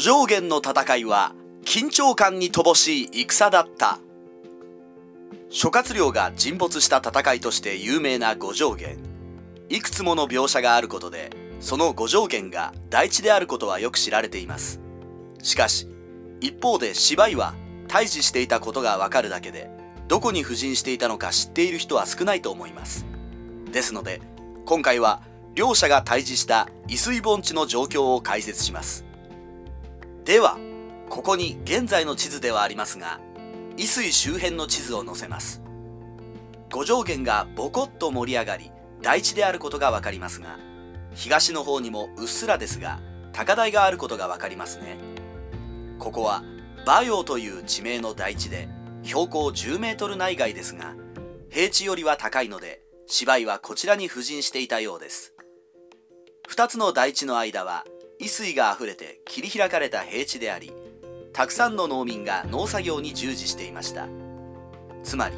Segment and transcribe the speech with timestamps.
[0.00, 3.98] 五条原の戦いは緊張感に乏しい戦だった。
[5.50, 8.92] 諸葛亮が沈没した戦いとして有名な五条原
[9.68, 11.28] いくつもの描写があることで
[11.60, 14.80] その五条原が大地であることはよく知られています。
[15.42, 15.86] しかし
[16.40, 17.52] 一方で芝居は
[17.86, 19.68] 対峙していたことがわかるだけで
[20.08, 23.04] どこに布陣していたのか知っている人は少ないと思います。
[23.70, 24.22] ですので
[24.64, 25.20] 今回は
[25.54, 29.09] 両者が対峙した伊水盆地の状況を解説します。
[30.30, 30.58] では
[31.08, 33.18] ここに現在の地図ではありますが
[33.76, 35.60] 伊水周辺の地図を載せます。
[36.70, 38.70] 五条原がボコッと盛り上がり
[39.02, 40.56] 大地であることがわかりますが
[41.16, 43.00] 東の方にもうっすらですが
[43.32, 44.98] 高台があることがわかりますね。
[45.98, 46.44] ここは
[46.84, 48.68] 馬陽という地名の大地で
[49.02, 50.94] 標高10メートル内外ですが
[51.48, 55.34] 平地よりは高いので芝居はこちらに布陣していたようです。
[56.48, 57.84] 2つの大地の間は
[58.20, 60.74] 衣水があふれて切り開かれた平地であり
[61.32, 64.08] たくさんの農民が農作業に従事していました。
[65.02, 65.36] つまり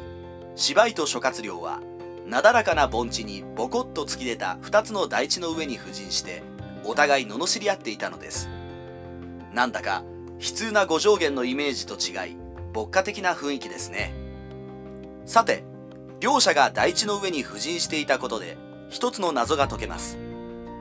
[0.57, 1.79] 芝居と諸葛亮は
[2.27, 6.43] なだらかな盆地にボコッと突き出た2つの大地の上に布陣して
[6.83, 8.49] お互い罵り合っていたのです。
[9.53, 10.03] なんだか
[10.39, 12.35] 悲痛な五条原のイメージと違い
[12.73, 14.13] 牧歌的な雰囲気ですね。
[15.25, 15.63] さて
[16.19, 18.57] 両者が大地の上に布陣していたことで
[18.89, 20.17] 一つの謎が解けます。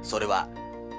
[0.03, 0.49] それは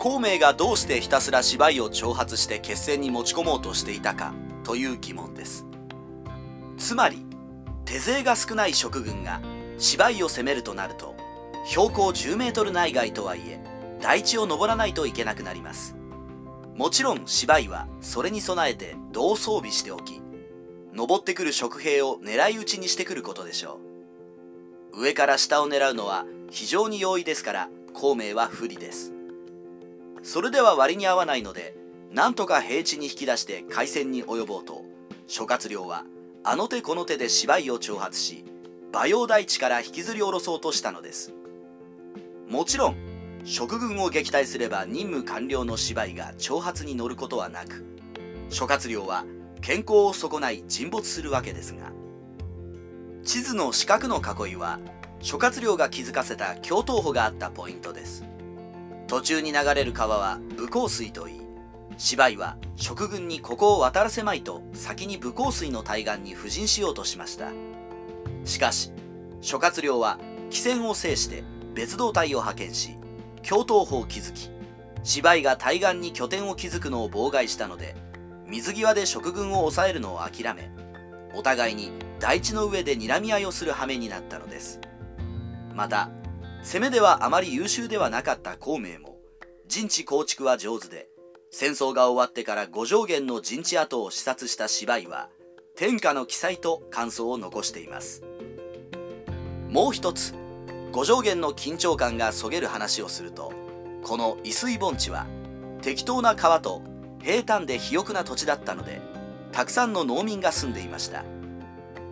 [0.04, 4.34] 孔明がどうしてひたすら芝居を挑発して決戦に持ち込もうとしていたか
[4.66, 5.66] という疑問です。
[6.78, 7.26] つまり
[7.86, 9.40] 手勢が少ない職軍が
[9.78, 11.16] 芝居を攻めるとなると
[11.66, 13.62] 標高10メートル内外とはいえ
[14.02, 15.96] 大地を登らないといけなくなります。
[16.76, 20.22] もちろん芝居はそれに備えてどう装備しておき
[20.92, 23.80] 登ってくる食兵を狙い撃ちにしてくることでしょ
[24.92, 25.02] う。
[25.02, 29.14] 上から下を狙うのは非常に容易ですから孔明は不利です。
[30.24, 31.76] それでは割に合わないので
[32.12, 34.84] なんとか平地に引き出して海戦に及ぼうと。
[35.28, 36.04] 諸葛亮は
[36.44, 38.44] あの手この手で芝居を挑発し
[38.92, 41.34] 馬陽大地から引きずり下ろそうとしたのです。
[42.50, 42.96] もちろん
[43.46, 47.84] 食軍を撃退すれば任務完了の芝居が挑発に乗ることはなく
[48.50, 49.26] 諸葛亮は
[49.62, 51.92] 健康を損ない沈没するわけですが
[53.24, 54.80] 地図の四角の囲いは
[55.20, 58.26] 諸葛亮が築かせた京東穂があったポイントです。
[59.14, 61.42] 途中に流れる川は武香水といい
[61.98, 67.50] 芝居は食軍にここを渡らせまいと先に武香水の対岸に布陣しようとしました。
[68.44, 68.92] しかし
[69.40, 70.18] 諸葛亮は
[70.50, 71.44] 汽船を制して
[71.76, 72.98] 別動隊を派遣し
[73.44, 74.50] 京東堡を築き
[75.04, 77.96] 芝居が対岸に拠点を築くのを妨害したので
[78.48, 80.72] 水際で食軍を抑えるのを諦め
[81.36, 84.82] お互いに大地の上で睨み合いをする羽目になったのです。
[85.76, 86.10] また
[86.64, 89.18] 攻めではあまり優秀ではなかった孔明も
[89.68, 91.10] 陣地構築は上手で
[91.52, 95.30] 戦争が終わってから五条原の陣地跡を視察した芝居は
[95.76, 98.24] 天下の記載と感想を残しています。
[99.70, 100.34] もう一つ
[100.92, 103.52] 五条原の緊張感がそげる話をすると
[104.04, 105.28] この伊水盆地は
[105.82, 106.82] 適当な川と
[107.22, 109.02] 平坦で肥沃な土地だったので
[109.52, 111.26] たくさんの農民が住んでいました。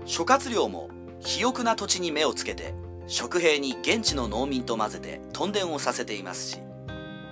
[0.06, 0.90] 諸葛亮も
[1.22, 2.74] 肥沃な土地に目をつけて
[3.12, 6.60] 食兵に現地の農民と混ぜて屯田をさせていますし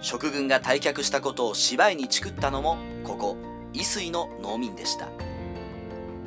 [0.02, 3.38] 食軍が退却したことを芝居にチクったのもここ
[3.72, 5.08] 伊水の農民でした。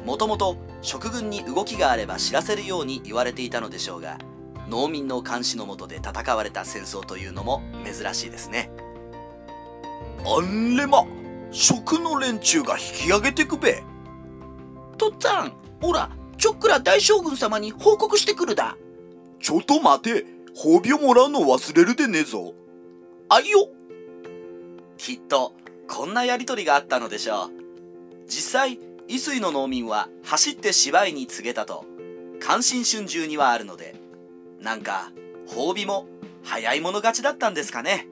[0.07, 4.17] もともと食軍に動きがあれば知らせるように言われていたのでしょうが
[4.71, 8.71] 農民の監視のもとで戦われた戦争というのも珍しいですね。
[10.25, 11.05] あんれま
[11.51, 13.83] 食の連中が引き上げてくべ。
[14.97, 15.53] とっつぁん
[15.83, 18.79] おらちょっくら大将軍様に報告してくるだ
[19.43, 20.25] ちょっと待て。
[20.55, 22.55] 褒美をもらうの忘れるでねえぞ。
[23.29, 23.69] あいよ。
[24.99, 25.55] きっと
[25.89, 27.51] こんなやりとりがあったのでしょう。
[28.27, 31.87] 実際伊水の農民は走って芝居に告げたと。
[32.39, 33.95] 関心春秋にはあるので。
[34.61, 35.11] なんか
[35.49, 36.07] 褒美も
[36.45, 38.07] 早い者勝ちだったんですかね。